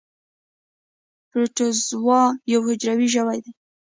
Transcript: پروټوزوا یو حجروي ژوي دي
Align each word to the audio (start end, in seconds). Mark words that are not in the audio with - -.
پروټوزوا 1.29 2.21
یو 2.51 2.59
حجروي 2.67 3.07
ژوي 3.15 3.39
دي 3.43 3.51